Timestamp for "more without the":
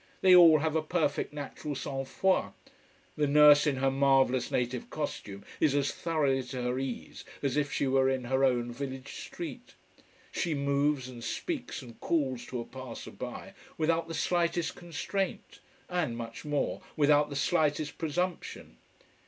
16.45-17.35